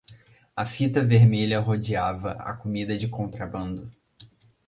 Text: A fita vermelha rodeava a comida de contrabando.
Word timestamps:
A 0.55 0.65
fita 0.65 1.03
vermelha 1.03 1.59
rodeava 1.59 2.31
a 2.31 2.53
comida 2.55 2.97
de 2.97 3.07
contrabando. 3.07 3.87